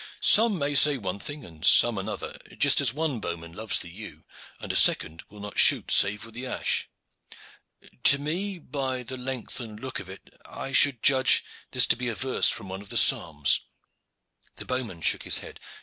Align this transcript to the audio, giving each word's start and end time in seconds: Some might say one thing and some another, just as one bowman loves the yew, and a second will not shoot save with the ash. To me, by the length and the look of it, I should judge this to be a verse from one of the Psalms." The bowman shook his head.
Some 0.19 0.57
might 0.57 0.79
say 0.79 0.97
one 0.97 1.19
thing 1.19 1.45
and 1.45 1.63
some 1.63 1.95
another, 1.99 2.35
just 2.57 2.81
as 2.81 2.91
one 2.91 3.19
bowman 3.19 3.53
loves 3.53 3.77
the 3.79 3.87
yew, 3.87 4.25
and 4.59 4.71
a 4.71 4.75
second 4.75 5.21
will 5.29 5.39
not 5.39 5.59
shoot 5.59 5.91
save 5.91 6.25
with 6.25 6.33
the 6.33 6.47
ash. 6.47 6.89
To 8.05 8.17
me, 8.17 8.57
by 8.57 9.03
the 9.03 9.15
length 9.15 9.59
and 9.59 9.77
the 9.77 9.81
look 9.83 9.99
of 9.99 10.09
it, 10.09 10.33
I 10.43 10.73
should 10.73 11.03
judge 11.03 11.45
this 11.69 11.85
to 11.85 11.95
be 11.95 12.07
a 12.09 12.15
verse 12.15 12.49
from 12.49 12.67
one 12.67 12.81
of 12.81 12.89
the 12.89 12.97
Psalms." 12.97 13.59
The 14.55 14.65
bowman 14.65 15.01
shook 15.03 15.21
his 15.21 15.37
head. 15.37 15.59